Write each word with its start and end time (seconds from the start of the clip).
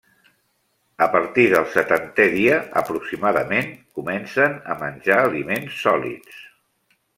A 1.05 1.07
partir 1.15 1.43
del 1.51 1.67
setantè 1.73 2.25
dia, 2.37 2.57
aproximadament, 2.81 3.69
comencen 4.01 4.57
a 4.73 4.79
menjar 4.83 5.21
aliments 5.29 5.79
sòlids. 5.85 6.45